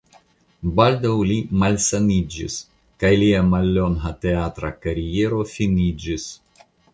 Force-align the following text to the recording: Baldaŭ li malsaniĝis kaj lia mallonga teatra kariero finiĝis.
Baldaŭ 0.77 1.11
li 1.31 1.35
malsaniĝis 1.63 2.55
kaj 3.03 3.11
lia 3.25 3.43
mallonga 3.51 4.15
teatra 4.25 4.73
kariero 4.87 5.43
finiĝis. 5.53 6.27